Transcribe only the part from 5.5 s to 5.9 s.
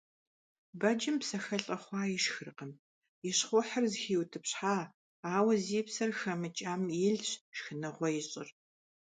зи